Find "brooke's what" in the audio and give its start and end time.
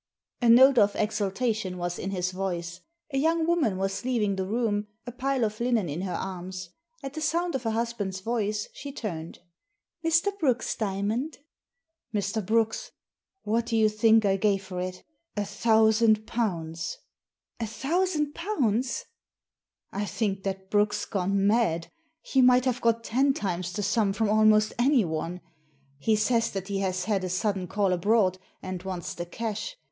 12.49-13.65